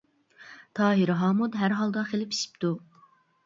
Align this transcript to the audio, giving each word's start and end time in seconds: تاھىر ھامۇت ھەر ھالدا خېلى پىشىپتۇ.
تاھىر 0.79 1.11
ھامۇت 1.21 1.59
ھەر 1.61 1.77
ھالدا 1.83 2.07
خېلى 2.11 2.29
پىشىپتۇ. 2.35 2.77